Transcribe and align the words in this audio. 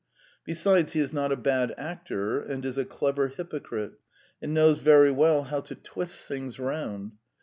Besides, 0.45 0.93
he 0.93 0.99
is 0.99 1.13
not 1.13 1.31
a 1.31 1.35
bad 1.35 1.75
actor 1.77 2.39
and 2.39 2.65
is 2.65 2.75
a 2.75 2.85
clever 2.85 3.27
hypocrite, 3.27 3.99
and 4.41 4.51
knows 4.51 4.79
very 4.79 5.11
well 5.11 5.43
how 5.43 5.61
to 5.61 5.75
twist 5.75 6.27
things 6.27 6.57
round. 6.57 7.11